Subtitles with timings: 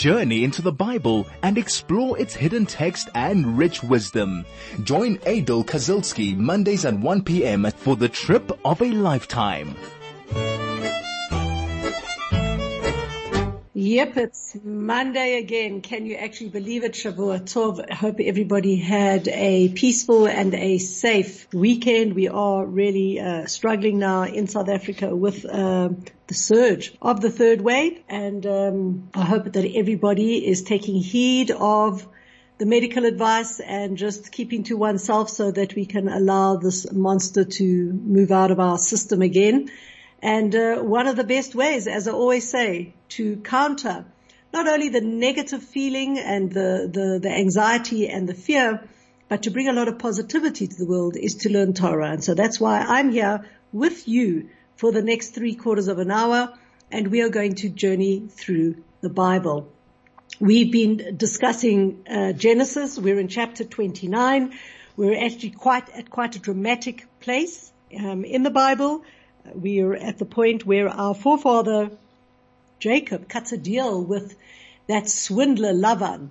[0.00, 4.46] journey into the Bible and explore its hidden text and rich wisdom.
[4.82, 7.70] Join Aidel Kazilsky Mondays at 1 p.m.
[7.76, 9.76] for the trip of a lifetime.
[13.90, 15.80] Yep, it's Monday again.
[15.80, 16.92] Can you actually believe it?
[16.92, 17.84] Shavua Tov.
[17.90, 22.14] I hope everybody had a peaceful and a safe weekend.
[22.14, 25.88] We are really uh, struggling now in South Africa with uh,
[26.28, 31.50] the surge of the third wave, and um, I hope that everybody is taking heed
[31.50, 32.06] of
[32.58, 37.42] the medical advice and just keeping to oneself so that we can allow this monster
[37.42, 39.68] to move out of our system again.
[40.22, 44.04] And uh, one of the best ways, as I always say, to counter
[44.52, 48.82] not only the negative feeling and the, the, the anxiety and the fear,
[49.28, 52.10] but to bring a lot of positivity to the world is to learn Torah.
[52.10, 56.10] And so that's why I'm here with you for the next three quarters of an
[56.10, 56.52] hour
[56.90, 59.68] and we are going to journey through the Bible.
[60.40, 62.98] We've been discussing uh, Genesis.
[62.98, 64.52] We're in chapter 29.
[64.96, 69.04] We're actually quite at quite a dramatic place um, in the Bible
[69.54, 71.90] we are at the point where our forefather
[72.78, 74.36] Jacob cuts a deal with
[74.86, 76.28] that swindler Lavan,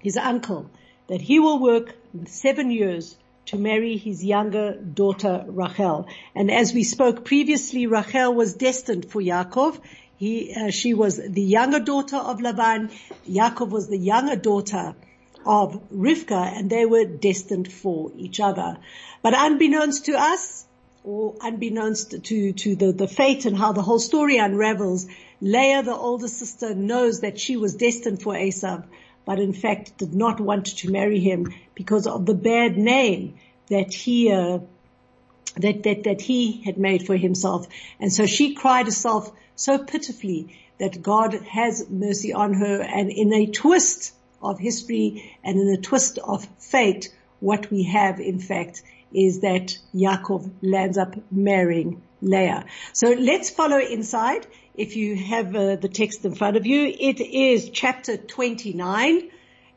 [0.00, 0.70] his uncle,
[1.08, 1.94] that he will work
[2.26, 6.08] seven years to marry his younger daughter Rachel.
[6.34, 9.78] And as we spoke previously, Rachel was destined for Yaakov.
[10.16, 12.90] He, uh, she was the younger daughter of Laban.
[13.28, 14.94] Yaakov was the younger daughter
[15.44, 18.78] of Rivka, and they were destined for each other.
[19.22, 20.65] But unbeknownst to us,
[21.06, 25.06] or unbeknownst to, to the, the fate and how the whole story unravels,
[25.40, 28.84] Leah, the older sister, knows that she was destined for Esav,
[29.24, 33.36] but in fact did not want to marry him because of the bad name
[33.68, 34.58] that he, uh,
[35.56, 37.68] that, that, that he had made for himself.
[38.00, 43.32] And so she cried herself so pitifully that God has mercy on her and in
[43.32, 44.12] a twist
[44.42, 48.82] of history and in a twist of fate, what we have in fact
[49.16, 52.66] is that Yaakov lands up marrying Leah.
[52.92, 54.46] So let's follow inside.
[54.74, 59.30] If you have uh, the text in front of you, it is chapter 29.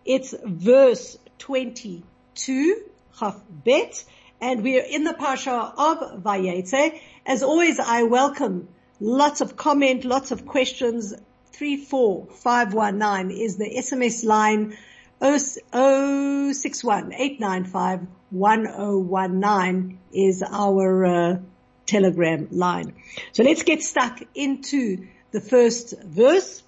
[0.06, 2.84] It's verse 22,
[3.18, 4.04] Chaf Bet,
[4.42, 7.00] and we are in the Parsha of Vayetze.
[7.26, 8.68] As always, I welcome
[9.00, 11.14] lots of comment, lots of questions.
[11.54, 14.78] 34519 is the SMS line
[15.22, 21.38] 061 895 1019 is our uh,
[21.86, 22.94] telegram line.
[23.32, 26.64] So let's get stuck into the first verse.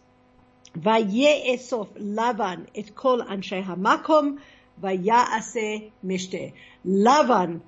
[0.78, 4.40] Vaye'esof Lavan et kol hamakom
[4.82, 6.54] vaya'ase mishte.
[6.86, 7.62] Lavan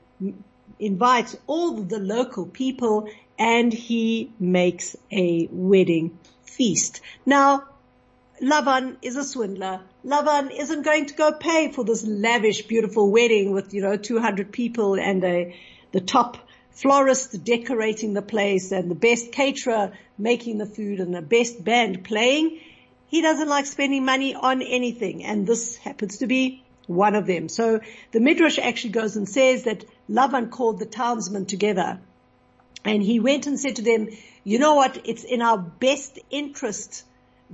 [0.79, 7.01] invites all the local people and he makes a wedding feast.
[7.25, 7.65] Now,
[8.41, 9.81] Lavan is a swindler.
[10.05, 14.51] Lavan isn't going to go pay for this lavish, beautiful wedding with, you know, 200
[14.51, 15.55] people and a,
[15.93, 16.37] the top
[16.71, 22.03] florist decorating the place and the best caterer making the food and the best band
[22.03, 22.59] playing.
[23.07, 27.47] He doesn't like spending money on anything and this happens to be one of them.
[27.47, 27.79] So
[28.11, 32.01] the Midrash actually goes and says that Lavan called the townsmen together
[32.83, 34.09] and he went and said to them,
[34.43, 34.99] you know what?
[35.05, 37.05] It's in our best interest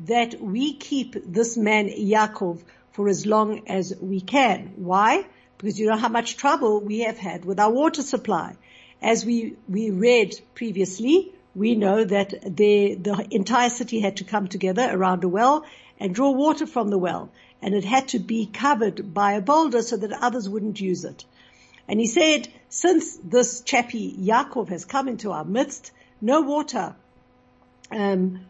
[0.05, 2.61] that we keep this man Yaakov
[2.91, 4.73] for as long as we can.
[4.77, 5.25] Why?
[5.57, 8.55] Because you know how much trouble we have had with our water supply.
[9.01, 14.47] As we, we read previously, we know that the, the entire city had to come
[14.47, 15.65] together around a well
[15.99, 17.29] and draw water from the well.
[17.61, 21.25] And it had to be covered by a boulder so that others wouldn't use it.
[21.87, 26.95] And he said, since this chappie Yaakov has come into our midst, no water
[27.91, 28.45] um,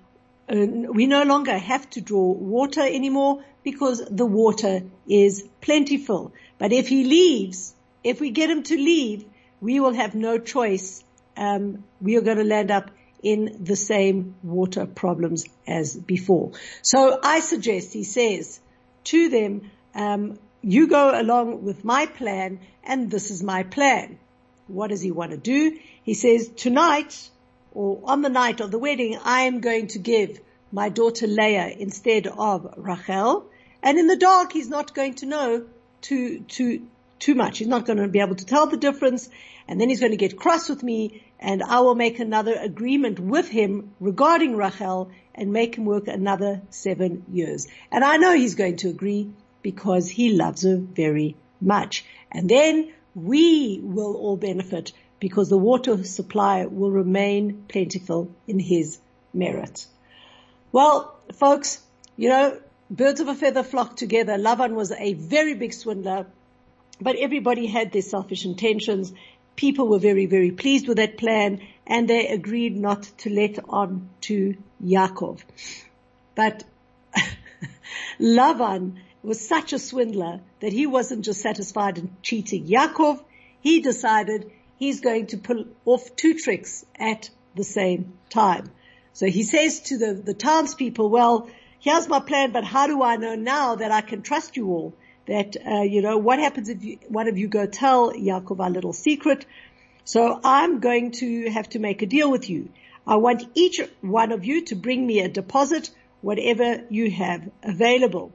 [0.49, 6.33] we no longer have to draw water anymore because the water is plentiful.
[6.57, 7.73] But if he leaves,
[8.03, 9.25] if we get him to leave,
[9.61, 11.03] we will have no choice.
[11.37, 16.51] Um, we are going to land up in the same water problems as before.
[16.81, 18.59] So I suggest, he says
[19.05, 24.19] to them, um, you go along with my plan and this is my plan.
[24.67, 25.77] What does he want to do?
[26.03, 27.29] He says, tonight
[27.73, 30.39] or on the night of the wedding, I am going to give
[30.71, 33.45] my daughter Leah instead of Rachel.
[33.81, 35.65] And in the dark, he's not going to know
[36.01, 36.87] too, too,
[37.19, 37.57] too much.
[37.57, 39.29] He's not going to be able to tell the difference.
[39.67, 43.19] And then he's going to get cross with me and I will make another agreement
[43.19, 47.67] with him regarding Rachel and make him work another seven years.
[47.91, 49.31] And I know he's going to agree
[49.61, 52.03] because he loves her very much.
[52.31, 58.99] And then we will all benefit because the water supply will remain plentiful in his
[59.33, 59.85] merit.
[60.71, 61.81] Well, folks,
[62.15, 64.37] you know, birds of a feather flock together.
[64.37, 66.27] Lavan was a very big swindler,
[67.01, 69.13] but everybody had their selfish intentions.
[69.55, 74.09] People were very, very pleased with that plan and they agreed not to let on
[74.21, 75.41] to Yaakov.
[76.35, 76.63] But
[78.19, 83.21] Lavan was such a swindler that he wasn't just satisfied in cheating Yaakov.
[83.59, 88.71] He decided he's going to pull off two tricks at the same time.
[89.13, 91.49] So he says to the, the townspeople, well,
[91.79, 94.93] here's my plan, but how do I know now that I can trust you all?
[95.27, 98.69] That, uh, you know, what happens if you, one of you go tell Yaakov our
[98.69, 99.45] little secret?
[100.05, 102.69] So I'm going to have to make a deal with you.
[103.05, 105.91] I want each one of you to bring me a deposit,
[106.21, 108.31] whatever you have available.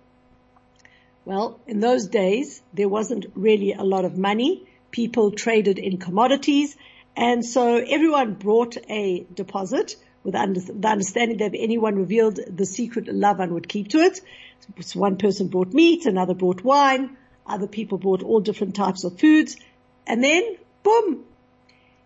[1.25, 4.67] Well, in those days, there wasn't really a lot of money.
[4.95, 6.77] People traded in commodities.
[7.17, 13.07] And so everyone brought a deposit with the understanding that if anyone revealed the secret,
[13.07, 14.21] Lavan would keep to it.
[14.81, 19.19] So one person brought meat, another brought wine, other people brought all different types of
[19.19, 19.57] foods.
[20.07, 20.43] And then,
[20.85, 21.25] boom,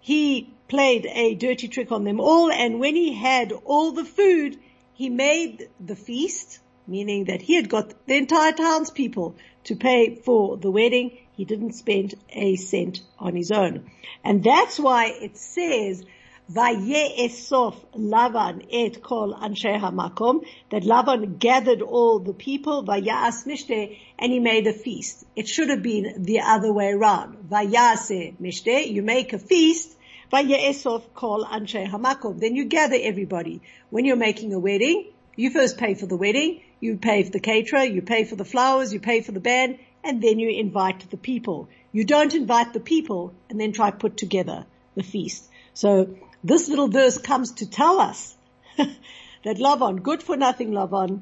[0.00, 2.50] he played a dirty trick on them all.
[2.50, 4.56] And when he had all the food,
[4.94, 10.56] he made the feast meaning that he had got the entire townspeople to pay for
[10.56, 11.18] the wedding.
[11.38, 13.92] He didn't spend a cent on his own.
[14.24, 16.04] And that's why it says,
[16.52, 24.32] Vaye'esof Lavan et kol anshe hamakom, that Lavan gathered all the people, Vayas mishte, and
[24.32, 25.24] he made a feast.
[25.36, 27.48] It should have been the other way around.
[27.48, 29.96] Vayase mishte, you make a feast,
[30.32, 32.40] Vaye'esof kol anshe hamakom.
[32.40, 33.62] Then you gather everybody.
[33.90, 37.38] When you're making a wedding, you first pay for the wedding, you pay for the
[37.38, 41.10] caterer, you pay for the flowers, you pay for the band, and then you invite
[41.10, 41.68] the people.
[41.92, 45.48] You don't invite the people and then try to put together the feast.
[45.74, 48.36] So this little verse comes to tell us
[48.76, 51.20] that Lavan, good for nothing Lavan,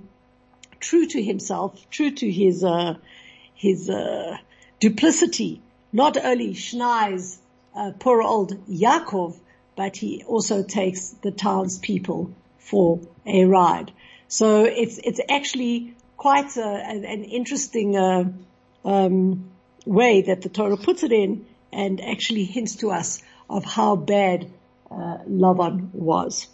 [0.80, 2.94] true to himself, true to his, uh,
[3.54, 4.36] his, uh,
[4.80, 5.60] duplicity,
[5.92, 7.38] not only schneis,
[7.74, 9.38] uh, poor old Yaakov,
[9.76, 13.92] but he also takes the townspeople for a ride.
[14.28, 18.24] So it's it's actually quite a, an, an, interesting uh,
[18.86, 19.50] um,
[19.84, 24.50] way that the Torah puts it in, and actually hints to us of how bad
[24.90, 26.46] uh, Lavan was.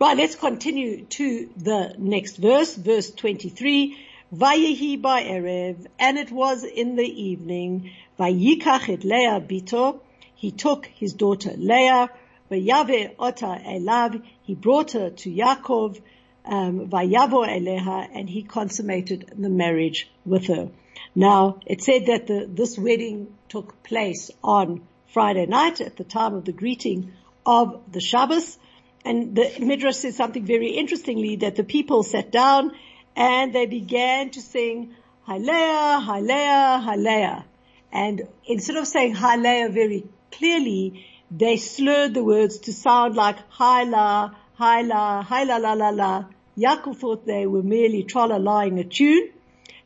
[0.00, 3.96] Right, let's continue to the next verse, verse 23.
[4.34, 10.00] Vayehi ba'erev, and it was in the evening, vayikach Leah bito,
[10.34, 12.10] he took his daughter Leah,
[12.50, 16.00] vayave ota elav, he brought her to Yaakov,
[16.48, 20.70] um, Eleha, and he consummated the marriage with her.
[21.18, 26.34] Now, it said that the, this wedding took place on Friday night at the time
[26.34, 27.12] of the greeting
[27.44, 28.56] of the Shabbos.
[29.04, 32.70] And the Midrash says something very interestingly that the people sat down
[33.16, 34.94] and they began to sing
[35.26, 37.42] Halea, Halea, Halea.
[37.90, 44.36] And instead of saying Halea very clearly, they slurred the words to sound like Haila,
[44.56, 46.26] Haila, Haila la la la,
[46.56, 49.30] Yaakov thought they were merely tra-la-lying a tune,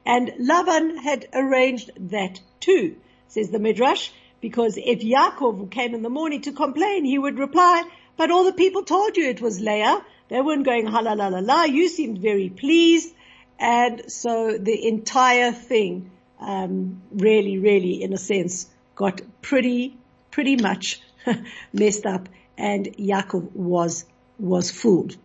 [0.04, 2.96] and Lavan had arranged that too,
[3.28, 4.10] says the Midrash,
[4.40, 7.84] because if Yaakov came in the morning to complain, he would reply,
[8.16, 10.04] but all the people told you it was Leah.
[10.28, 11.64] They weren't going ha la la la la.
[11.64, 13.14] You seemed very pleased.
[13.58, 19.96] And so the entire thing, um, really, really, in a sense, got pretty,
[20.30, 21.00] pretty much
[21.72, 22.28] messed up
[22.58, 24.04] and Yaakov was,
[24.38, 25.16] was fooled.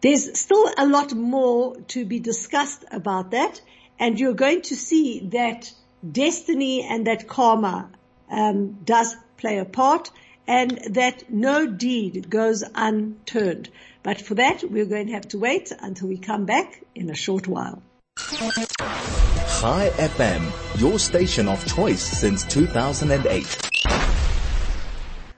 [0.00, 3.60] There's still a lot more to be discussed about that,
[3.98, 5.72] and you're going to see that
[6.08, 7.90] destiny and that karma
[8.30, 10.12] um, does play a part,
[10.46, 13.70] and that no deed goes unturned.
[14.04, 17.16] But for that, we're going to have to wait until we come back in a
[17.16, 17.82] short while.
[18.16, 23.70] Chai FM, your station of choice since 2008.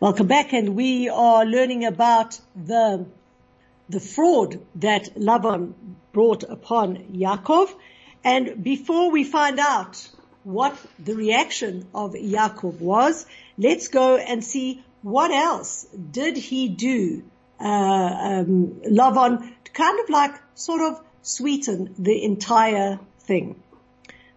[0.01, 3.07] Welcome back, and we are learning about the
[3.91, 5.75] the fraud that Laban
[6.13, 7.71] brought upon Yaakov.
[8.23, 10.09] And before we find out
[10.45, 13.27] what the reaction of Yaakov was,
[13.59, 17.25] let's go and see what else did he do,
[17.59, 18.81] uh, um,
[19.65, 23.63] to kind of like sort of sweeten the entire thing.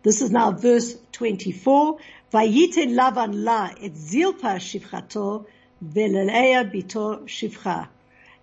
[0.03, 1.97] This is now verse 24.
[2.33, 5.45] Vayiten Lavan la et zilpa shivchato
[5.83, 7.87] bito shivcha.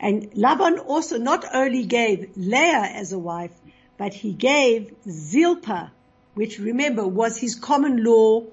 [0.00, 3.52] And Laban also not only gave Leah as a wife,
[3.98, 5.92] but he gave Zilpah,
[6.34, 8.44] which remember was his common law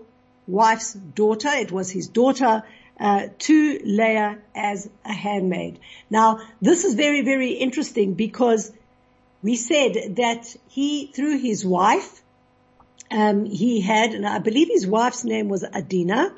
[0.45, 1.49] wife's daughter.
[1.49, 2.63] It was his daughter
[2.99, 5.79] uh, to Leah as a handmaid.
[6.09, 8.71] Now, this is very, very interesting because
[9.41, 12.21] we said that he, through his wife,
[13.09, 16.35] um, he had, and I believe his wife's name was Adina.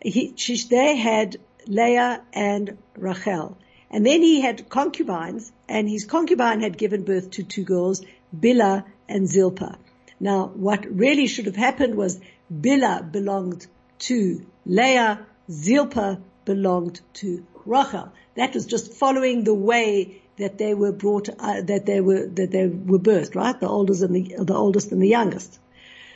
[0.00, 1.36] He, she, they had
[1.68, 3.56] Leah and Rachel.
[3.92, 8.02] And then he had concubines, and his concubine had given birth to two girls,
[8.34, 9.78] Bilhah and Zilpah.
[10.18, 12.18] Now, what really should have happened was
[12.50, 13.66] Bilhah belonged
[14.00, 18.12] to Leah, Zilpah belonged to Rachel.
[18.36, 22.50] That was just following the way that they were brought, uh, that they were, that
[22.50, 23.58] they were birthed, right?
[23.58, 25.58] The oldest and the, the oldest and the youngest.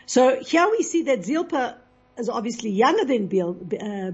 [0.07, 1.77] So here we see that Zilpah
[2.17, 4.11] is obviously younger than Bil, uh,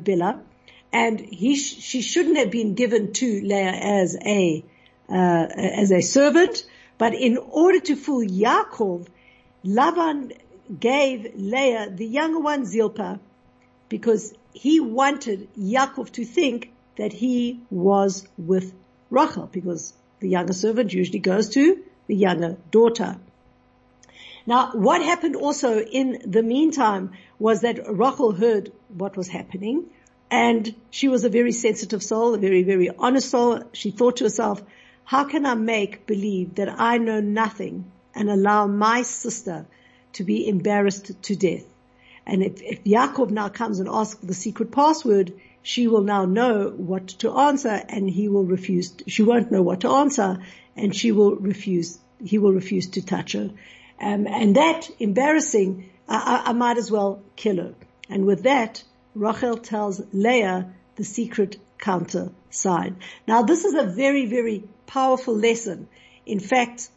[0.92, 4.64] and he, sh- she shouldn't have been given to Leah as a,
[5.08, 6.64] uh, as a servant,
[6.99, 9.06] but in order to fool Yaakov,
[9.64, 10.37] Lavan
[10.78, 13.20] gave Leah, the younger one, Zilpah,
[13.88, 18.75] because he wanted Yaakov to think that he was with
[19.11, 23.16] Rachel, because the younger servant usually goes to the younger daughter.
[24.46, 29.87] Now, what happened also in the meantime was that Rachel heard what was happening
[30.32, 33.64] and she was a very sensitive soul, a very, very honest soul.
[33.74, 34.62] She thought to herself,
[35.04, 39.66] how can I make believe that I know nothing and allow my sister
[40.14, 41.66] to be embarrassed to death?
[42.24, 46.24] And if, if Yaakov now comes and asks for the secret password, she will now
[46.24, 50.38] know what to answer and he will refuse, she won't know what to answer
[50.74, 53.50] and she will refuse, he will refuse to touch her.
[54.00, 57.74] Um, and that embarrassing, I, I, might as well kill her.
[58.08, 58.82] And with that,
[59.14, 62.97] Rachel tells Leah the secret counter sign.
[63.26, 65.88] Now this is a very, very powerful lesson.
[66.26, 66.88] In fact,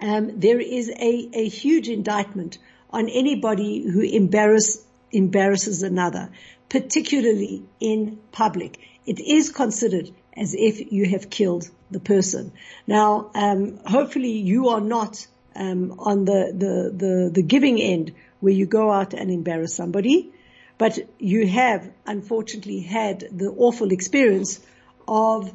[0.00, 2.58] um, there is a, a huge indictment
[2.90, 6.30] on anybody who embarrass, embarrasses another,
[6.68, 8.78] particularly in public.
[9.06, 12.52] It is considered as if you have killed the person.
[12.86, 18.52] Now, um, hopefully you are not um, on the, the, the, the giving end where
[18.52, 20.32] you go out and embarrass somebody,
[20.82, 24.58] but you have unfortunately had the awful experience
[25.06, 25.54] of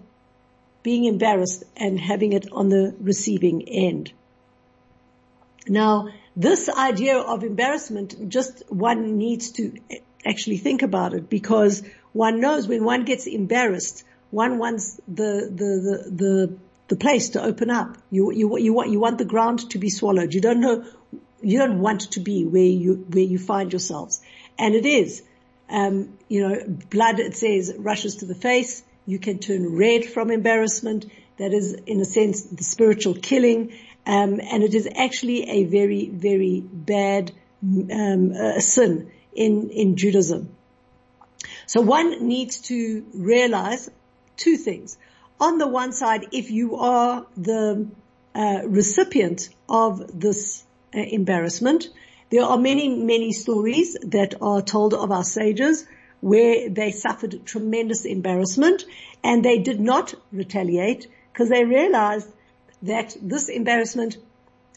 [0.84, 4.14] being embarrassed and having it on the receiving end.
[5.68, 6.08] Now,
[6.38, 9.74] this idea of embarrassment, just one needs to
[10.26, 15.70] actually think about it because one knows when one gets embarrassed, one wants the, the,
[15.88, 16.58] the, the
[16.88, 17.98] the place to open up.
[18.10, 20.34] You, you, you want, you want the ground to be swallowed.
[20.34, 20.86] You don't know,
[21.42, 24.22] you don't want to be where you, where you find yourselves.
[24.58, 25.24] And it is,
[25.70, 28.84] um, you know, blood, it says, rushes to the face.
[29.06, 31.06] You can turn red from embarrassment.
[31.38, 33.74] That is, in a sense, the spiritual killing.
[34.06, 37.32] Um, and it is actually a very, very bad
[37.64, 40.56] um, uh, sin in in Judaism.
[41.66, 43.90] So one needs to realize
[44.38, 44.98] two things
[45.40, 47.88] on the one side, if you are the
[48.34, 50.64] uh, recipient of this
[50.96, 51.90] uh, embarrassment,
[52.30, 55.86] there are many, many stories that are told of our sages
[56.20, 58.84] where they suffered tremendous embarrassment
[59.24, 62.30] and they did not retaliate because they realized
[62.82, 64.18] that this embarrassment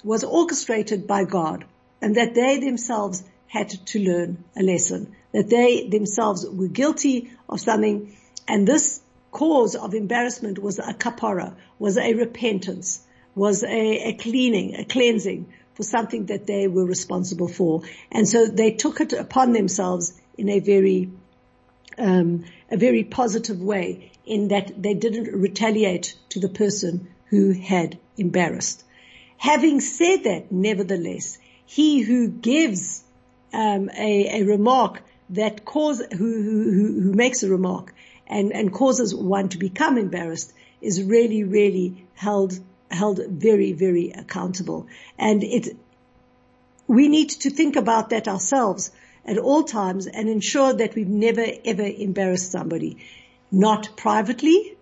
[0.05, 1.65] was orchestrated by God
[2.01, 7.61] and that they themselves had to learn a lesson, that they themselves were guilty of
[7.61, 8.17] something.
[8.47, 9.01] And this
[9.33, 13.01] cause of embarrassment was a kapara, was a repentance,
[13.35, 17.83] was a, a cleaning, a cleansing for something that they were responsible for.
[18.13, 21.11] And so they took it upon themselves in a very,
[21.97, 27.99] um, a very positive way in that they didn't retaliate to the person who had
[28.19, 28.85] embarrassed.
[29.39, 33.03] Having said that, nevertheless, he who gives
[33.55, 37.95] um, a, a, remark that cause who, who, who makes a remark
[38.27, 44.87] and, and causes one to become embarrassed is really, really held, held very, very accountable.
[45.19, 45.77] And it,
[46.87, 48.91] we need to think about that ourselves
[49.25, 52.99] at all times and ensure that we've never ever embarrassed somebody.
[53.53, 54.77] Not privately,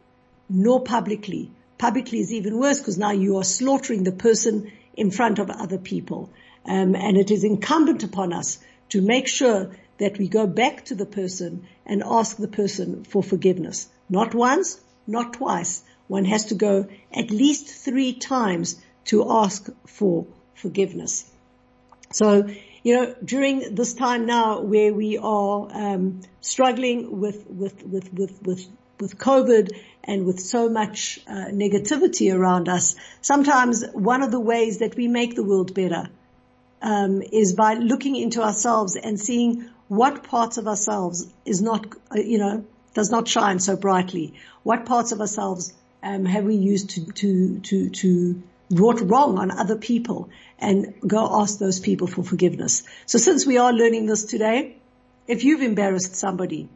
[0.49, 1.51] nor publicly.
[1.77, 5.79] Publicly is even worse because now you are slaughtering the person in front of other
[5.79, 6.31] people.
[6.65, 8.59] Um, and it is incumbent upon us
[8.91, 13.23] to make sure that we go back to the person and ask the person for
[13.23, 13.89] forgiveness.
[14.09, 15.83] Not once, not twice.
[16.09, 21.31] One has to go at least three times to ask for forgiveness.
[22.11, 22.49] So,
[22.83, 28.43] you know, during this time now where we are um, struggling with with with with
[28.43, 28.67] with
[28.99, 29.71] with COVID
[30.05, 35.07] and with so much uh, negativity around us, sometimes one of the ways that we
[35.09, 36.09] make the world better
[36.81, 42.21] um, is by looking into ourselves and seeing what parts of ourselves is not, uh,
[42.21, 44.35] you know, does not shine so brightly?
[44.63, 45.73] What parts of ourselves
[46.03, 50.29] um, have we used to to to to brought wrong on other people
[50.59, 52.83] and go ask those people for forgiveness.
[53.07, 54.77] So since we are learning this today,
[55.27, 56.69] if you've embarrassed somebody,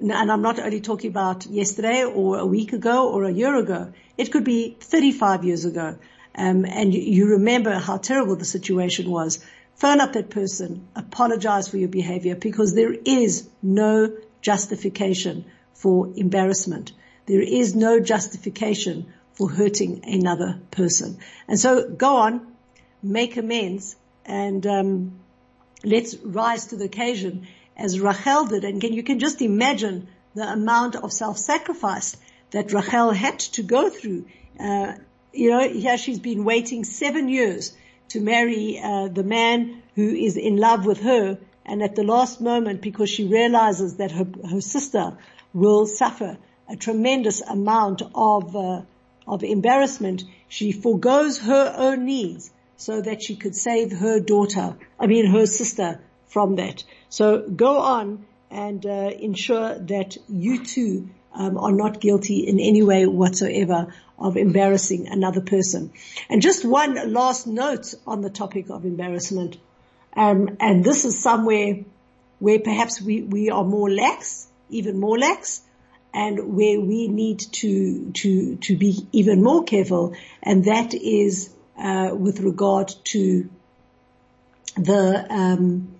[0.00, 3.92] and I'm not only talking about yesterday or a week ago or a year ago,
[4.18, 5.96] it could be 35 years ago,
[6.34, 9.44] um, and you remember how terrible the situation was,
[9.76, 16.92] phone up that person, apologize for your behavior because there is no justification for embarrassment.
[17.26, 21.18] There is no justification for hurting another person.
[21.48, 22.46] And so go on,
[23.02, 25.20] make amends, and um,
[25.82, 28.64] let's rise to the occasion as Rachel did.
[28.64, 32.16] And can, you can just imagine the amount of self-sacrifice
[32.50, 34.26] that Rachel had to go through.
[34.58, 34.94] Uh,
[35.32, 37.76] you know, here she's been waiting seven years
[38.08, 42.40] to marry uh, the man who is in love with her, and at the last
[42.40, 45.16] moment, because she realizes that her, her sister
[45.52, 48.82] will suffer a tremendous amount of uh,
[49.26, 55.06] of embarrassment, she forgoes her own needs so that she could save her daughter, I
[55.06, 56.84] mean her sister from that.
[57.08, 62.82] So go on and uh, ensure that you too um, are not guilty in any
[62.82, 65.92] way whatsoever of embarrassing another person.
[66.28, 69.56] And just one last note on the topic of embarrassment,
[70.16, 71.84] um, and this is somewhere
[72.38, 75.62] where perhaps we, we are more lax, even more lax,
[76.14, 82.10] and where we need to to to be even more careful, and that is uh,
[82.14, 83.50] with regard to
[84.76, 85.94] the um,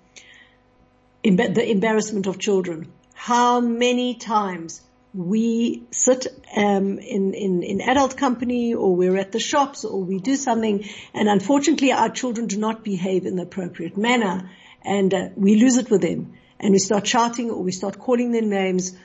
[1.22, 2.92] the embarrassment of children.
[3.14, 4.82] How many times
[5.14, 10.20] we sit um, in, in in adult company, or we're at the shops, or we
[10.20, 14.48] do something, and unfortunately, our children do not behave in the appropriate manner,
[14.82, 18.30] and uh, we lose it with them, and we start shouting, or we start calling
[18.30, 18.96] their names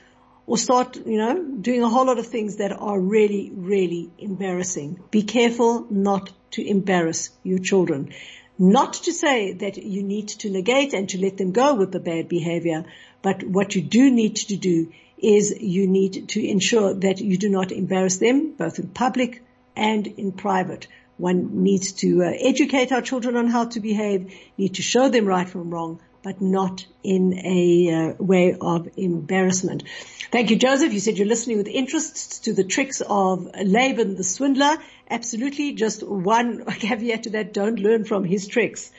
[0.46, 4.98] or start, you know, doing a whole lot of things that are really, really embarrassing.
[5.10, 8.12] Be careful not to embarrass your children.
[8.58, 12.00] Not to say that you need to negate and to let them go with the
[12.00, 12.84] bad behavior,
[13.22, 17.48] but what you do need to do is you need to ensure that you do
[17.48, 19.42] not embarrass them, both in public
[19.76, 20.86] and in private.
[21.16, 25.26] One needs to uh, educate our children on how to behave, need to show them
[25.26, 29.84] right from wrong, but not in a uh, way of embarrassment.
[30.30, 30.92] Thank you, Joseph.
[30.92, 34.76] You said you're listening with interest to the tricks of Laban the swindler.
[35.08, 35.72] Absolutely.
[35.72, 37.52] Just one caveat to that.
[37.52, 38.90] Don't learn from his tricks.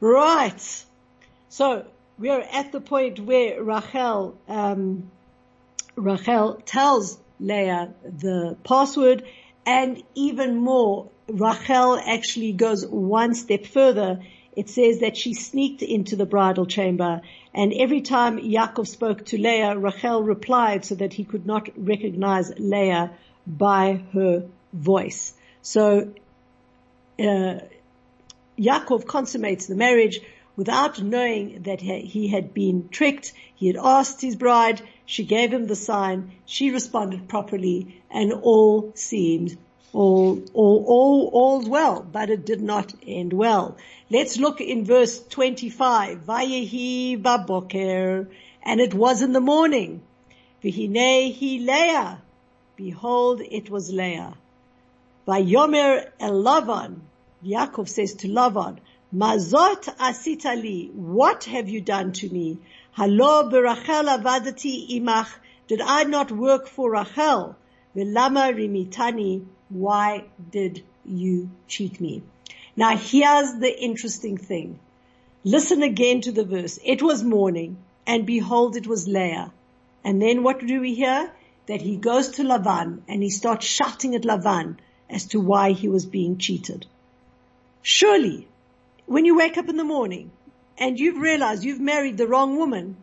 [0.00, 0.84] Right.
[1.48, 1.86] So
[2.18, 5.10] we are at the point where Rachel, um,
[5.94, 9.24] Rachel tells Leah the password
[9.64, 14.20] and even more, Rachel actually goes one step further
[14.56, 17.22] it says that she sneaked into the bridal chamber
[17.54, 22.50] and every time Yaakov spoke to Leah, Rachel replied so that he could not recognize
[22.58, 23.10] Leah
[23.46, 25.34] by her voice.
[25.60, 26.12] So,
[27.18, 27.58] uh,
[28.58, 30.20] Yaakov consummates the marriage
[30.56, 33.32] without knowing that he had been tricked.
[33.54, 34.80] He had asked his bride.
[35.04, 36.32] She gave him the sign.
[36.46, 39.56] She responded properly and all seemed
[39.92, 43.76] all, all, all, all's well, but it did not end well.
[44.10, 46.20] Let's look in verse 25.
[46.20, 48.28] Vayehi baboker,
[48.62, 50.02] and it was in the morning.
[50.62, 52.22] Hi Leah.
[52.76, 54.34] Behold, it was Leah.
[55.28, 57.00] Vayomer el Lavan.
[57.44, 58.78] Yaakov says to Lavan,
[59.14, 60.90] Mazot asitali.
[60.94, 62.58] What have you done to me?
[62.92, 65.28] Halo berachel avadati imach.
[65.68, 67.56] Did I not work for Rachel?
[67.94, 69.44] Velama rimitani.
[69.72, 72.22] Why did you cheat me?
[72.76, 74.78] Now here's the interesting thing.
[75.44, 76.78] Listen again to the verse.
[76.84, 79.50] It was morning and behold it was Leah.
[80.04, 81.32] And then what do we hear?
[81.66, 84.76] That he goes to Lavan and he starts shouting at Lavan
[85.08, 86.84] as to why he was being cheated.
[87.80, 88.46] Surely,
[89.06, 90.32] when you wake up in the morning
[90.76, 92.96] and you've realized you've married the wrong woman,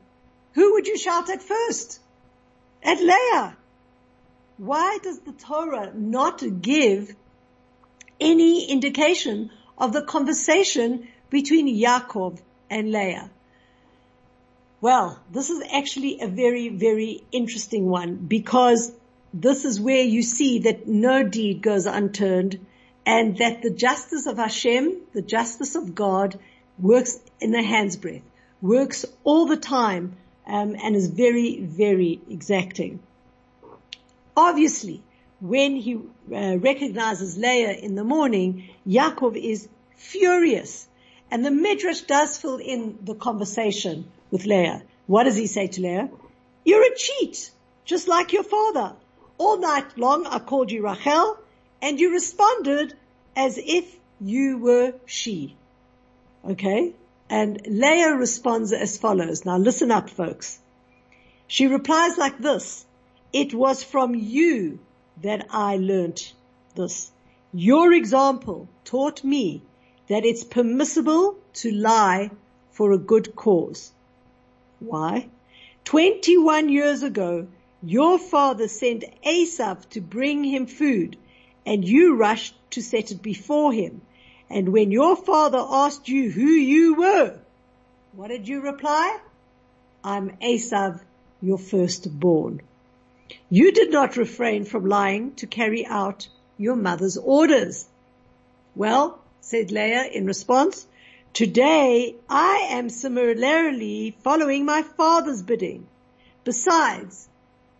[0.53, 1.99] who would you shout at first?
[2.83, 3.57] At Leah.
[4.59, 7.15] Why does the Torah not give
[8.19, 13.29] any indication of the conversation between Yaakov and Leah.
[14.81, 18.91] Well, this is actually a very, very interesting one because
[19.33, 22.65] this is where you see that no deed goes unturned
[23.05, 26.39] and that the justice of Hashem, the justice of God
[26.77, 28.23] works in a hand's breadth,
[28.61, 30.15] works all the time
[30.47, 32.99] um, and is very, very exacting.
[34.35, 35.03] Obviously,
[35.39, 40.87] when he uh, recognizes Leah in the morning, Yaakov is furious.
[41.31, 44.81] And the Midrash does fill in the conversation with Leah.
[45.07, 46.09] What does he say to Leah?
[46.65, 47.51] You're a cheat,
[47.85, 48.95] just like your father.
[49.37, 51.37] All night long I called you Rachel,
[51.81, 52.95] and you responded
[53.35, 55.55] as if you were she.
[56.45, 56.93] Okay?
[57.29, 59.45] And Leah responds as follows.
[59.45, 60.59] Now listen up, folks.
[61.47, 62.85] She replies like this.
[63.31, 64.79] It was from you
[65.21, 66.33] that I learnt
[66.73, 67.11] this.
[67.53, 69.61] Your example taught me
[70.07, 72.31] that it's permissible to lie
[72.71, 73.91] for a good cause.
[74.79, 75.29] Why?
[75.85, 77.47] 21 years ago,
[77.83, 81.15] your father sent Esav to bring him food
[81.65, 84.01] and you rushed to set it before him.
[84.49, 87.39] And when your father asked you who you were,
[88.13, 89.19] what did you reply?
[90.03, 90.99] I'm Esav,
[91.41, 92.61] your firstborn.
[93.51, 97.87] You did not refrain from lying to carry out your mother's orders.
[98.75, 100.87] Well, said Leah in response,
[101.31, 105.85] today I am similarly following my father's bidding.
[106.43, 107.29] Besides,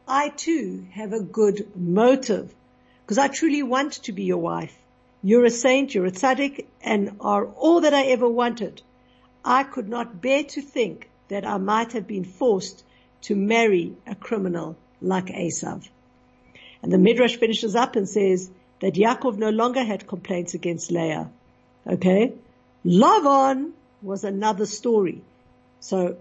[0.08, 2.54] I too have a good motive
[3.02, 4.78] because I truly want to be your wife.
[5.24, 8.84] You're a saint, you're a tzaddik, and are all that I ever wanted.
[9.44, 12.84] I could not bear to think that I might have been forced
[13.22, 15.88] to marry a criminal like Esav.
[16.82, 21.30] And the Midrash finishes up and says that Yaakov no longer had complaints against Leah.
[21.86, 22.34] Okay?
[22.86, 25.22] Lavan was another story.
[25.80, 26.18] So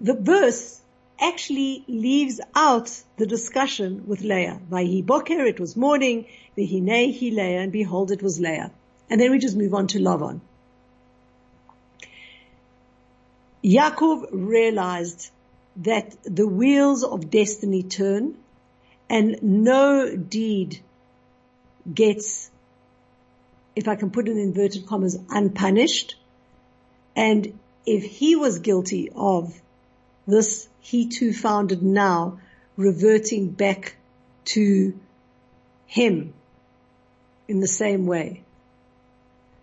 [0.00, 0.80] the verse
[1.18, 4.60] actually leaves out the discussion with Leah.
[4.70, 8.70] Vayhi boker, it was morning, v'hinei hi Leah, and behold, it was Leah.
[9.08, 10.40] And then we just move on to Lavan.
[13.64, 15.30] Yaakov realized
[15.78, 18.36] that the wheels of destiny turn
[19.08, 20.80] and no deed
[21.92, 22.50] gets,
[23.74, 26.16] if I can put it in inverted commas, unpunished.
[27.14, 29.60] And if he was guilty of
[30.26, 32.38] this he too found it now
[32.76, 33.96] reverting back
[34.44, 34.98] to
[35.86, 36.32] him
[37.48, 38.42] in the same way.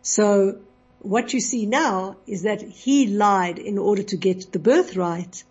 [0.02, 0.60] So
[1.00, 5.44] what you see now is that he lied in order to get the birthright.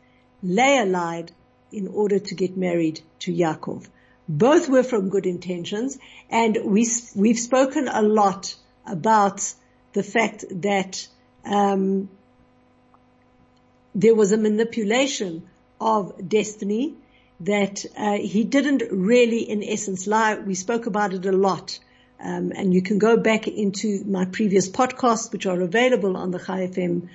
[0.42, 1.32] Leah lied
[1.70, 3.86] in order to get married to Yaakov.
[4.28, 5.98] Both were from good intentions
[6.30, 8.54] and we, we've spoken a lot
[8.86, 9.52] about
[9.92, 11.06] the fact that,
[11.44, 12.08] um,
[13.94, 15.48] there was a manipulation
[15.80, 16.94] of destiny
[17.40, 20.36] that uh, he didn't really, in essence, lie.
[20.36, 21.78] We spoke about it a lot.
[22.20, 26.38] Um, and you can go back into my previous podcasts, which are available on the
[26.38, 27.08] Chai FM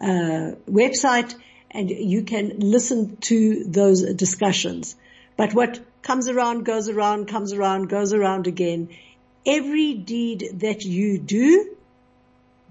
[0.00, 1.34] uh, website,
[1.72, 4.94] and you can listen to those discussions.
[5.36, 8.90] But what comes around, goes around, comes around, goes around again.
[9.46, 11.76] Every deed that you do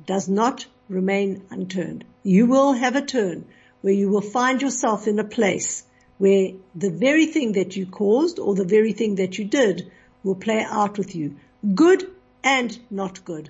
[0.06, 2.06] does not remain unturned.
[2.24, 3.46] You will have a turn
[3.82, 5.84] where you will find yourself in a place
[6.18, 9.92] where the very thing that you caused or the very thing that you did
[10.24, 11.36] will play out with you.
[11.74, 12.08] Good
[12.44, 13.50] and not good.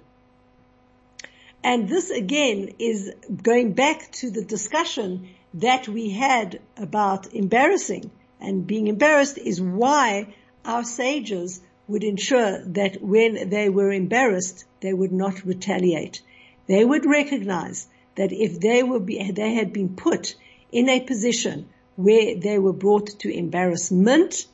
[1.64, 3.12] And this again is
[3.44, 10.34] going back to the discussion that we had about embarrassing and being embarrassed is why
[10.66, 16.22] our sages would ensure that when they were embarrassed, they would not retaliate.
[16.68, 20.36] They would recognize that if they were, be, they had been put
[20.72, 24.46] in a position where they were brought to embarrassment,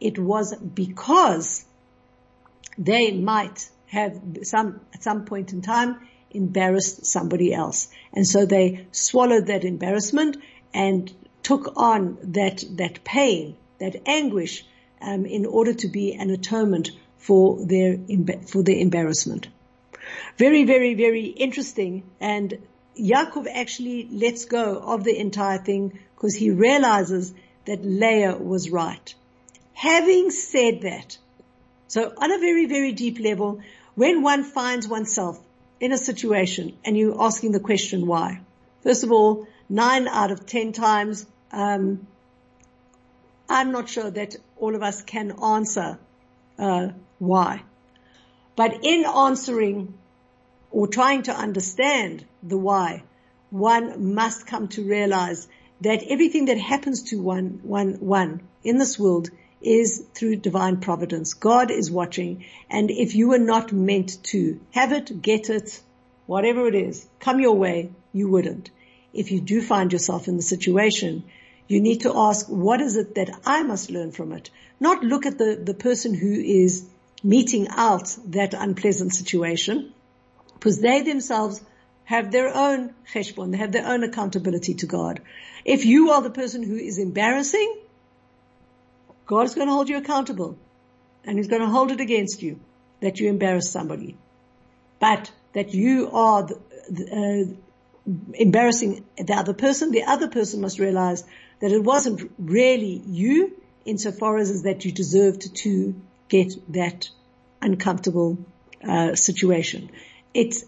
[0.00, 1.64] it was because
[2.78, 7.88] they might have some, at some point in time, embarrassed somebody else.
[8.12, 10.36] And so they swallowed that embarrassment
[10.72, 14.64] and took on that, that pain, that anguish,
[15.00, 17.98] um, in order to be an atonement for their,
[18.46, 19.48] for their embarrassment.
[20.36, 22.02] Very, very, very interesting.
[22.20, 22.58] And
[22.98, 27.34] Yaakov actually lets go of the entire thing because he realizes
[27.66, 29.14] that Leah was right.
[29.72, 31.18] Having said that,
[31.88, 33.60] so on a very, very deep level,
[33.94, 35.40] when one finds oneself
[35.84, 38.40] in a situation and you're asking the question why,
[38.82, 42.06] first of all, nine out of ten times, um,
[43.50, 45.98] I'm not sure that all of us can answer
[46.58, 47.62] uh, why.
[48.56, 49.92] But in answering
[50.70, 53.02] or trying to understand the why,
[53.50, 55.46] one must come to realize
[55.82, 59.28] that everything that happens to one, one, one in this world
[59.64, 61.34] is through divine providence.
[61.34, 62.44] God is watching.
[62.70, 65.80] And if you were not meant to have it, get it,
[66.26, 68.70] whatever it is, come your way, you wouldn't.
[69.12, 71.24] If you do find yourself in the situation,
[71.68, 74.50] you need to ask, what is it that I must learn from it?
[74.80, 76.86] Not look at the, the person who is
[77.22, 79.92] meeting out that unpleasant situation
[80.54, 81.62] because they themselves
[82.04, 85.20] have their own cheshbon, they have their own accountability to God.
[85.64, 87.78] If you are the person who is embarrassing,
[89.26, 90.58] God is going to hold you accountable
[91.24, 92.60] and he's going to hold it against you.
[93.00, 94.16] that you embarrass somebody,
[94.98, 96.58] but that you are the,
[96.90, 99.90] the, uh, embarrassing the other person.
[99.90, 101.24] The other person must realize
[101.60, 105.94] that it wasn't really you insofar as that you deserved to
[106.28, 107.10] get that
[107.60, 108.38] uncomfortable
[108.88, 109.90] uh, situation.
[110.32, 110.64] It's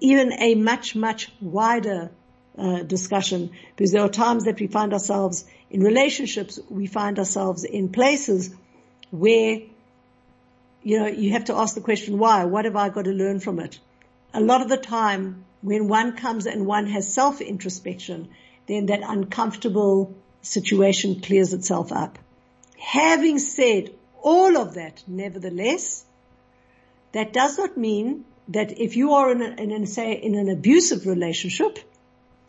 [0.00, 2.10] even a much, much wider
[2.58, 7.64] uh, discussion because there are times that we find ourselves in relationships, we find ourselves
[7.64, 8.54] in places
[9.10, 9.60] where,
[10.82, 12.44] you know, you have to ask the question, why?
[12.44, 13.80] What have I got to learn from it?
[14.34, 18.28] A lot of the time when one comes and one has self-introspection,
[18.66, 22.18] then that uncomfortable situation clears itself up.
[22.78, 26.04] Having said all of that, nevertheless,
[27.12, 31.06] that does not mean that if you are in, a, in say, in an abusive
[31.06, 31.78] relationship,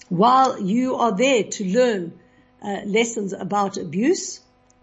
[0.10, 2.20] while you are there to learn
[2.64, 4.40] uh, lessons about abuse,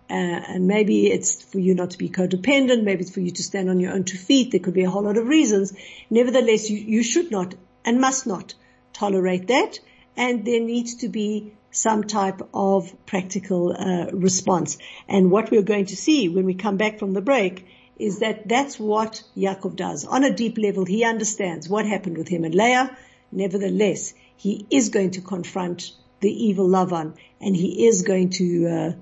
[0.09, 3.43] uh, and maybe it's for you not to be codependent, maybe it's for you to
[3.43, 4.51] stand on your own two feet.
[4.51, 5.73] There could be a whole lot of reasons.
[6.11, 8.55] Nevertheless, you, you should not and must not
[8.93, 9.79] tolerate that,
[10.16, 14.77] and there needs to be some type of practical uh, response.
[15.09, 17.66] And what we're going to see when we come back from the break
[17.97, 20.05] is that that's what Yaakov does.
[20.05, 22.97] On a deep level, he understands what happened with him and Leah.
[23.31, 28.92] Nevertheless, he is going to confront the evil Lavan and he is going to uh,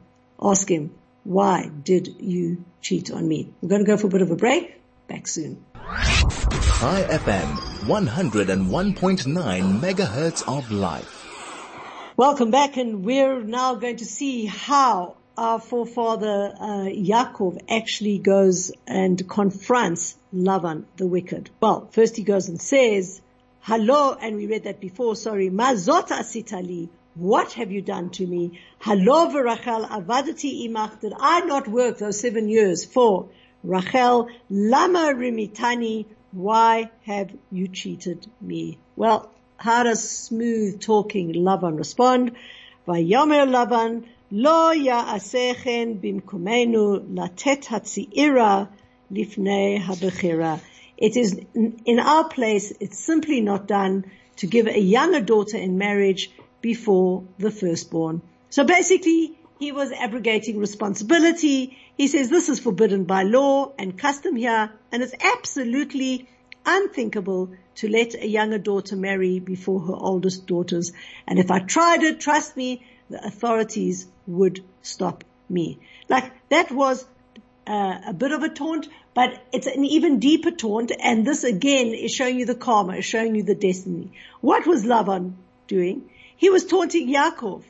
[0.51, 3.53] ask him, why did you cheat on me?
[3.61, 4.75] We're going to go for a bit of a break.
[5.09, 5.65] Back soon.
[5.75, 11.15] Chai FM, 101.9 megahertz of life.
[12.17, 18.73] Welcome back and we're now going to see how our forefather uh, Yaakov actually goes
[18.87, 21.49] and confronts Lavan the wicked.
[21.61, 23.23] Well, first he goes and says,
[23.61, 28.61] Hello, and we read that before, sorry, Mazot asitali, what have you done to me?
[28.81, 33.29] Halo v'Rachel avadati imach, did I not work those seven years for
[33.65, 34.29] Rachel?
[34.49, 38.79] Lama rimitani, why have you cheated me?
[38.95, 42.37] Well, how does smooth talking Lavan respond?
[42.87, 48.69] Vayomer Lavan, lo ya'asehen bimkumenu latet hatzi'ira
[49.11, 50.61] lifnei habechira.
[50.97, 54.05] It is in our place, it's simply not done
[54.37, 58.23] to give a younger daughter in marriage before the firstborn.
[58.51, 61.77] So basically, he was abrogating responsibility.
[61.97, 66.29] He says this is forbidden by law and custom here, and it's absolutely
[66.65, 70.93] unthinkable to let a younger daughter marry before her oldest daughters.
[71.27, 75.79] And if I tried it, trust me, the authorities would stop me.
[76.09, 77.07] Like that was
[77.67, 80.93] uh, a bit of a taunt, but it's an even deeper taunt.
[81.01, 84.13] And this again is showing you the karma, is showing you the destiny.
[84.41, 85.35] What was Lavan
[85.67, 86.11] doing?
[86.39, 87.65] He was taunting Yaakov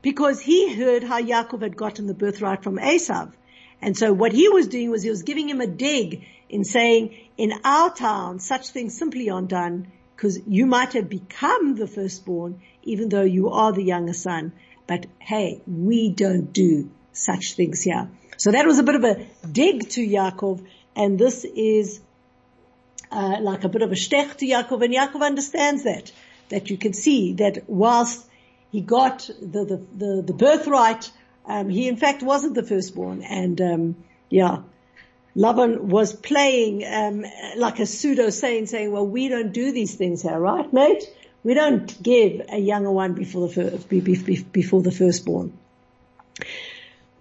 [0.00, 3.32] because he heard how Yaakov had gotten the birthright from Esav.
[3.80, 7.16] And so what he was doing was he was giving him a dig in saying,
[7.36, 12.60] in our town, such things simply aren't done because you might have become the firstborn
[12.84, 14.52] even though you are the younger son.
[14.86, 18.08] But hey, we don't do such things here.
[18.36, 22.00] So that was a bit of a dig to Yaakov and this is
[23.10, 26.12] uh, like a bit of a stech to Yaakov and Yaakov understands that,
[26.48, 28.26] that you can see that whilst
[28.70, 31.10] he got the, the, the, the birthright,
[31.46, 33.96] um, he in fact wasn't the firstborn and, um,
[34.30, 34.62] yeah,
[35.34, 37.24] Laban was playing um,
[37.56, 41.04] like a pseudo saint, saying, "Well, we don't do these things here, right, mate?
[41.42, 45.54] We don't give a younger one before the before the firstborn."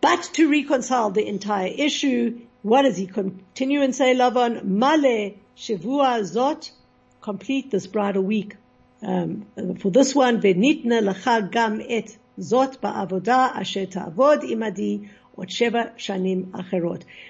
[0.01, 4.77] But to reconcile the entire issue, what does he continue and say, Laban?
[4.79, 6.71] Male shivua zot,
[7.21, 8.57] complete this bridal week.
[9.03, 9.47] Um,
[9.79, 10.39] for this one.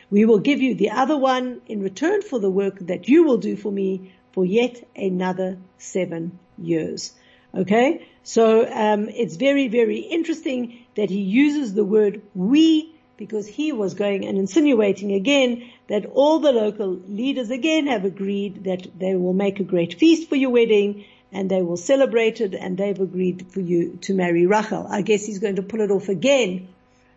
[0.10, 3.38] We will give you the other one in return for the work that you will
[3.38, 7.14] do for me for yet another seven years.
[7.54, 13.72] Okay, so um, it's very, very interesting that he uses the word we because he
[13.72, 19.16] was going and insinuating again that all the local leaders again have agreed that they
[19.16, 23.00] will make a great feast for your wedding and they will celebrate it and they've
[23.00, 24.86] agreed for you to marry Rachel.
[24.90, 26.68] I guess he's going to pull it off again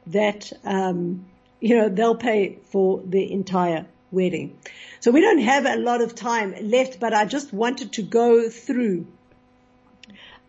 [0.08, 1.26] that, um,
[1.60, 4.56] you know, they'll pay for the entire wedding.
[5.00, 8.48] So we don't have a lot of time left, but I just wanted to go
[8.48, 9.06] through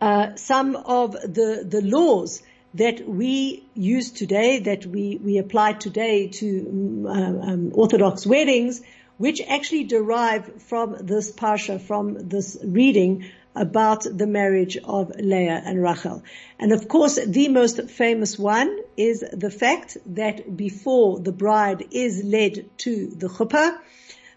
[0.00, 2.42] uh, some of the the laws
[2.74, 8.82] that we use today, that we we apply today to um, um, Orthodox weddings,
[9.16, 15.82] which actually derive from this parsha, from this reading about the marriage of Leah and
[15.82, 16.22] Rachel.
[16.58, 22.22] And of course, the most famous one is the fact that before the bride is
[22.22, 23.78] led to the chuppah,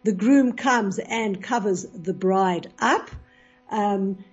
[0.04, 3.10] the groom comes and covers the bride up,
[3.70, 4.24] um,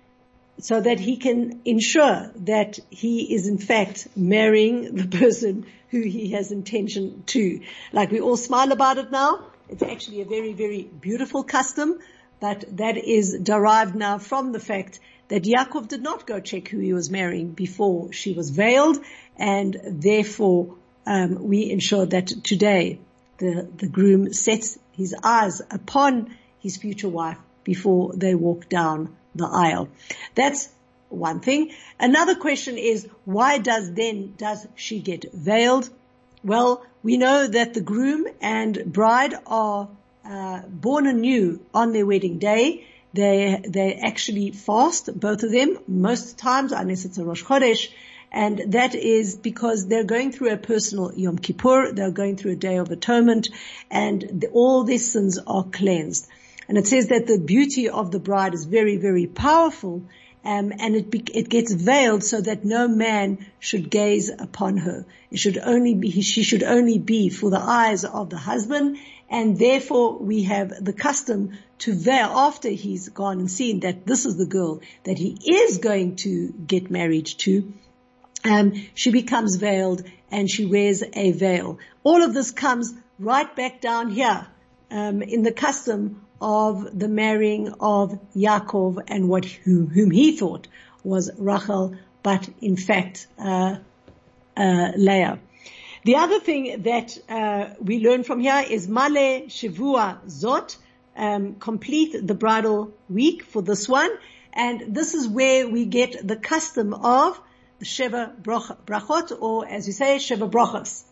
[0.59, 6.31] so that he can ensure that he is in fact marrying the person who he
[6.31, 7.61] has intention to.
[7.93, 9.47] Like we all smile about it now.
[9.69, 11.99] It's actually a very, very beautiful custom,
[12.39, 16.79] but that is derived now from the fact that Yaakov did not go check who
[16.79, 18.97] he was marrying before she was veiled,
[19.35, 22.99] and therefore um, we ensure that today
[23.37, 29.45] the the groom sets his eyes upon his future wife before they walk down the
[29.45, 29.89] aisle.
[30.35, 30.69] That's
[31.09, 31.71] one thing.
[31.99, 35.89] Another question is why does then does she get veiled?
[36.43, 39.89] Well, we know that the groom and bride are
[40.29, 42.85] uh, born anew on their wedding day.
[43.13, 47.89] They they actually fast, both of them, most times, unless it's a Rosh Chodesh,
[48.31, 52.55] and that is because they're going through a personal Yom Kippur, they're going through a
[52.57, 53.49] Day of Atonement,
[53.89, 56.27] and the, all their sins are cleansed.
[56.67, 60.03] And it says that the beauty of the bride is very, very powerful,
[60.43, 65.05] um, and it be, it gets veiled so that no man should gaze upon her.
[65.31, 68.97] It should only be she should only be for the eyes of the husband,
[69.29, 74.25] and therefore we have the custom to veil after he's gone and seen that this
[74.25, 77.73] is the girl that he is going to get married to.
[78.43, 81.79] Um, she becomes veiled and she wears a veil.
[82.03, 84.47] All of this comes right back down here
[84.89, 90.67] um, in the custom of the marrying of Yaakov and what whom, whom he thought
[91.03, 93.77] was Rachel, but in fact uh,
[94.55, 95.39] uh, Leah.
[96.07, 100.77] The other thing that uh, we learn from here is Male Shivua Zot,
[101.17, 104.11] um, complete the bridal week for this one,
[104.53, 107.41] and this is where we get the custom of
[107.83, 111.03] Sheva Brachot, or as you say, Sheva Brachos.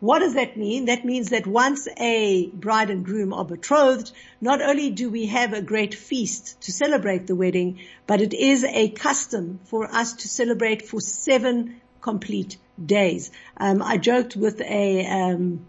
[0.00, 0.86] What does that mean?
[0.86, 4.10] That means that once a bride and groom are betrothed,
[4.40, 8.64] not only do we have a great feast to celebrate the wedding, but it is
[8.64, 13.30] a custom for us to celebrate for seven complete days.
[13.56, 15.66] Um, I joked with a um,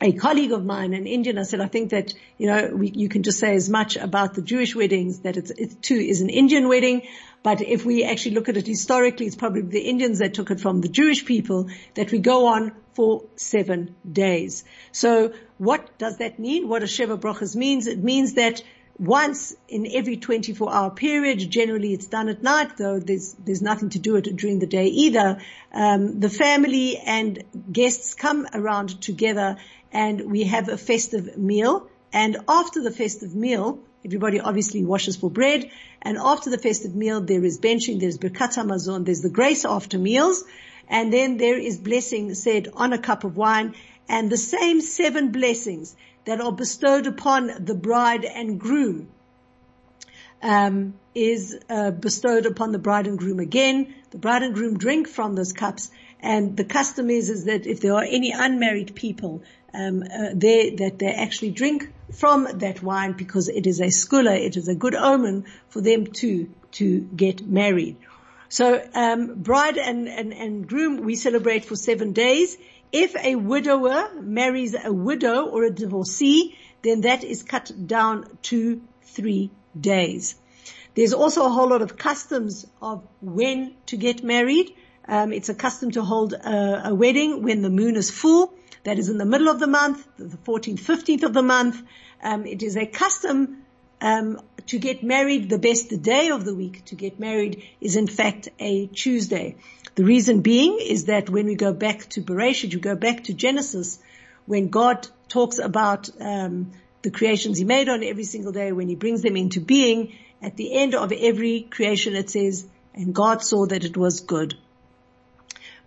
[0.00, 3.10] a colleague of mine, an Indian, I said, I think that, you know, we, you
[3.10, 6.30] can just say as much about the Jewish weddings that it's, it too is an
[6.30, 7.02] Indian wedding.
[7.42, 10.60] But if we actually look at it historically, it's probably the Indians that took it
[10.60, 14.64] from the Jewish people that we go on for seven days.
[14.92, 16.68] So what does that mean?
[16.68, 17.86] What a Sheva Brachas means?
[17.86, 18.62] It means that
[19.00, 23.88] once in every 24 hour period, generally it's done at night, though there's, there's nothing
[23.88, 25.40] to do it during the day either.
[25.72, 29.56] Um, the family and guests come around together
[29.90, 31.88] and we have a festive meal.
[32.12, 35.70] And after the festive meal, everybody obviously washes for bread.
[36.02, 39.98] And after the festive meal, there is benching, there's Birkat Hamazon, there's the grace after
[39.98, 40.44] meals.
[40.88, 43.74] And then there is blessing said on a cup of wine
[44.10, 49.08] and the same seven blessings that are bestowed upon the bride and groom
[50.42, 53.94] um, is uh, bestowed upon the bride and groom again.
[54.10, 57.80] The bride and groom drink from those cups, and the custom is is that if
[57.80, 59.42] there are any unmarried people
[59.74, 64.38] um, uh, there, that they actually drink from that wine because it is a segula,
[64.38, 67.96] it is a good omen for them to to get married.
[68.48, 72.56] So um, bride and, and, and groom we celebrate for seven days.
[72.92, 78.82] If a widower marries a widow or a divorcee, then that is cut down to
[79.02, 80.34] three days.
[80.94, 84.74] There's also a whole lot of customs of when to get married.
[85.06, 88.54] Um, it's a custom to hold a, a, wedding when the moon is full.
[88.84, 91.82] That is in the middle of the month, the 14th, 15th of the month.
[92.22, 93.62] Um, it is a custom
[94.00, 95.48] um, to get married.
[95.48, 99.56] The best day of the week to get married is in fact a Tuesday.
[99.94, 103.34] The reason being is that when we go back to Bereshit, you go back to
[103.34, 103.98] Genesis,
[104.46, 106.72] when God talks about um,
[107.02, 110.56] the creations He made on every single day, when He brings them into being, at
[110.56, 114.54] the end of every creation it says, and God saw that it was good.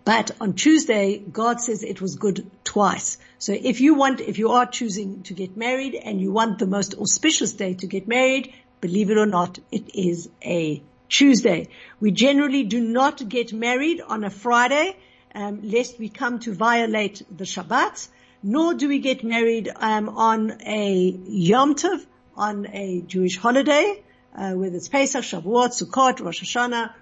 [0.04, 3.16] But on Tuesday, God says it was good twice.
[3.38, 6.66] So if you want, if you are choosing to get married and you want the
[6.66, 8.52] most auspicious day to get married,
[8.82, 11.68] believe it or not, it is a Tuesday.
[12.00, 14.96] We generally do not get married on a Friday,
[15.34, 18.08] um, lest we come to violate the Shabbat,
[18.42, 22.04] nor do we get married um, on a Yom Tov,
[22.36, 24.02] on a Jewish holiday,
[24.34, 26.92] uh, whether it's Pesach, Shavuot, Sukkot, Rosh Hashanah,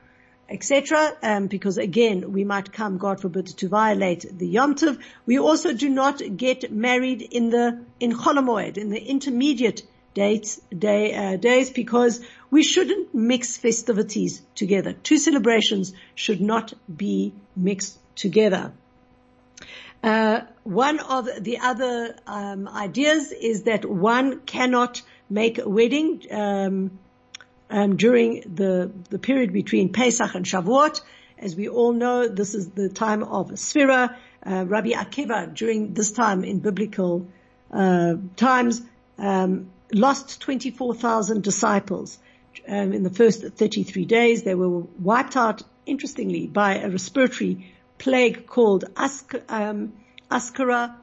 [0.48, 1.16] etc.
[1.22, 5.00] Um, because again, we might come, God forbid, to violate the Yom Tov.
[5.24, 9.82] We also do not get married in the in Chol HaMoed, in the intermediate
[10.14, 12.20] dates, day, uh, days, because
[12.53, 14.92] we shouldn't mix festivities together.
[14.92, 18.72] Two celebrations should not be mixed together.
[20.05, 25.00] Uh, one of the other um, ideas is that one cannot
[25.30, 26.98] make a wedding um,
[27.70, 31.00] um, during the the period between Pesach and Shavuot.
[31.38, 34.14] As we all know, this is the time of Sphira.
[34.44, 37.26] Uh, Rabbi Akiva, during this time in biblical
[37.72, 38.82] uh, times,
[39.18, 42.18] um, lost 24,000 disciples.
[42.68, 48.46] Um, in the first 33 days, they were wiped out, interestingly, by a respiratory plague
[48.46, 49.92] called Ask, um,
[50.30, 50.94] Askara.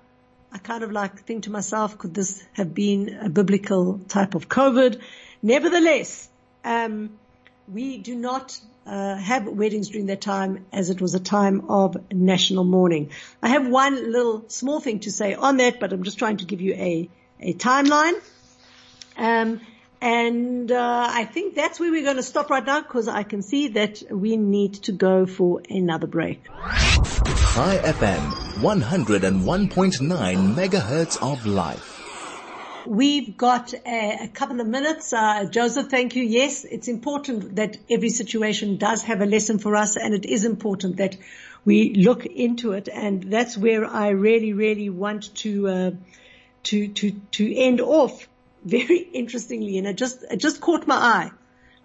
[0.51, 4.49] I kind of like think to myself, could this have been a biblical type of
[4.49, 4.99] COVID?
[5.41, 6.29] Nevertheless,
[6.65, 7.11] um,
[7.67, 11.95] we do not uh, have weddings during that time as it was a time of
[12.11, 13.11] national mourning.
[13.41, 16.45] I have one little small thing to say on that, but I'm just trying to
[16.45, 18.15] give you a, a timeline.
[19.15, 19.61] Um,
[20.01, 23.41] and uh, I think that's where we're going to stop right now because I can
[23.41, 26.45] see that we need to go for another break.
[26.45, 28.29] Chai FM,
[28.61, 31.97] 101.9 megahertz of life.
[32.87, 35.11] We've got a, a couple of minutes.
[35.11, 36.23] Uh, Joseph, thank you.
[36.23, 40.45] Yes, it's important that every situation does have a lesson for us and it is
[40.45, 41.17] important that
[41.65, 42.87] we look into it.
[42.87, 45.91] And that's where I really, really want to, uh,
[46.63, 48.27] to, to, to end off
[48.63, 49.77] very interestingly.
[49.77, 51.31] And it just, it just caught my eye,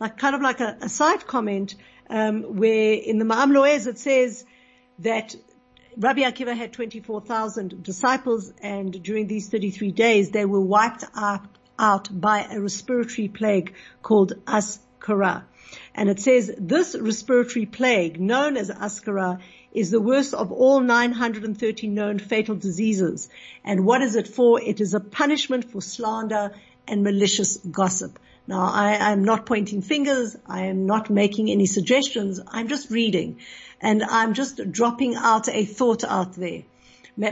[0.01, 1.75] like kind of like a, a side comment,
[2.11, 4.45] um, where in the Me'am Lo'ez it says
[5.01, 5.35] that
[5.97, 11.47] Rabbi Akiva had 24,000 disciples and during these 33 days they were wiped out,
[11.79, 15.45] out by a respiratory plague called Askara.
[15.95, 19.41] And it says this respiratory plague known as Askara
[19.75, 23.29] is the worst of all 930 known fatal diseases.
[23.65, 24.63] And what is it for?
[24.63, 26.55] It is a punishment for slander
[26.87, 28.19] and malicious gossip.
[28.47, 30.37] Now I am not pointing fingers.
[30.47, 32.41] I am not making any suggestions.
[32.47, 33.41] I'm just reading
[33.81, 36.63] and I'm just dropping out a thought out there.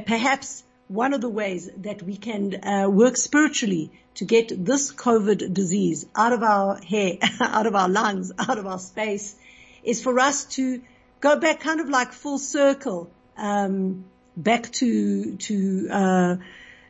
[0.06, 5.54] Perhaps one of the ways that we can uh, work spiritually to get this COVID
[5.54, 9.36] disease out of our hair, out of our lungs, out of our space
[9.82, 10.80] is for us to
[11.22, 14.04] go back kind of like full circle, um,
[14.36, 16.36] back to, to, uh,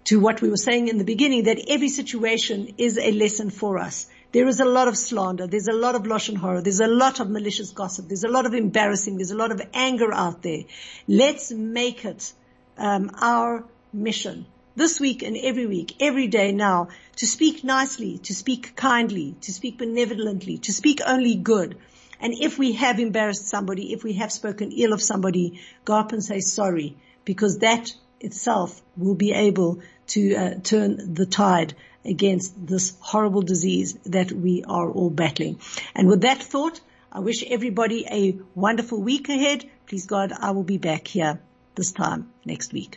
[0.05, 3.78] to what we were saying in the beginning, that every situation is a lesson for
[3.78, 4.07] us.
[4.33, 5.47] There is a lot of slander.
[5.47, 6.62] There's a lot of lashon hara.
[6.62, 8.09] There's a lot of malicious gossip.
[8.09, 9.18] There's a lot of embarrassing.
[9.18, 10.62] There's a lot of anger out there.
[11.07, 12.33] Let's make it
[12.78, 18.35] um, our mission this week and every week, every day now, to speak nicely, to
[18.35, 21.76] speak kindly, to speak benevolently, to speak only good.
[22.23, 26.12] And if we have embarrassed somebody, if we have spoken ill of somebody, go up
[26.12, 32.66] and say sorry, because that itself will be able to uh, turn the tide against
[32.66, 35.61] this horrible disease that we are all battling.
[35.95, 39.68] And with that thought, I wish everybody a wonderful week ahead.
[39.87, 41.41] Please God, I will be back here
[41.75, 42.91] this time next week.